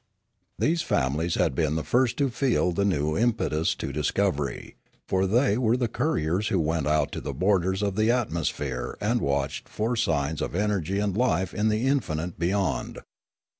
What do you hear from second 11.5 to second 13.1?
in the infinite beyond.